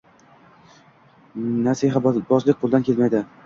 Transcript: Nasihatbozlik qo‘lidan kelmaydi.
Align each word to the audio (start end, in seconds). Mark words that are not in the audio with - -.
Nasihatbozlik 1.67 2.29
qo‘lidan 2.43 2.93
kelmaydi. 2.93 3.27